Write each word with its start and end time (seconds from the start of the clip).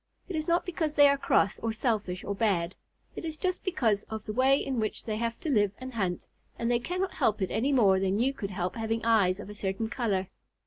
It 0.27 0.35
is 0.35 0.47
not 0.47 0.65
because 0.65 0.95
they 0.95 1.07
are 1.09 1.15
cross, 1.15 1.59
or 1.59 1.71
selfish, 1.71 2.23
or 2.23 2.33
bad. 2.33 2.75
It 3.15 3.23
is 3.23 3.37
just 3.37 3.63
because 3.63 4.01
of 4.09 4.25
the 4.25 4.33
way 4.33 4.57
in 4.57 4.79
which 4.79 5.03
they 5.05 5.17
have 5.17 5.39
to 5.41 5.49
live 5.51 5.73
and 5.77 5.93
hunt, 5.93 6.25
and 6.57 6.71
they 6.71 6.79
cannot 6.79 7.13
help 7.13 7.39
it 7.39 7.51
any 7.51 7.71
more 7.71 7.99
than 7.99 8.17
you 8.17 8.33
could 8.33 8.49
help 8.49 8.73
having 8.75 9.05
eyes 9.05 9.39
of 9.39 9.47
a 9.47 9.53
certain 9.53 9.89
color. 9.89 10.27